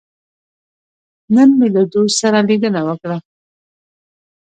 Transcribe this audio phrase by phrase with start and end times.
[1.35, 3.17] نن مې له دوست سره لیدنه وکړه.